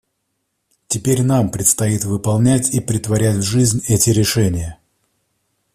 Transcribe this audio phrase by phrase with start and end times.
[0.87, 4.79] Теперь нам предстоит выполнять и претворять в жизнь эти решения.